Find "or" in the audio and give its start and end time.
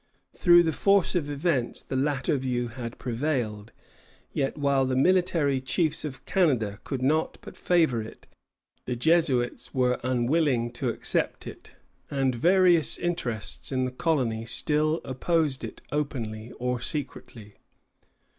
16.53-16.81